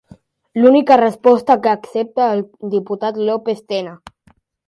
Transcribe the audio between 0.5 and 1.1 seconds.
L'única